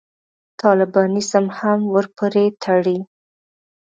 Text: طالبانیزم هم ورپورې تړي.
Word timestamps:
طالبانیزم 0.61 1.45
هم 1.59 1.79
ورپورې 1.93 2.45
تړي. 2.63 2.99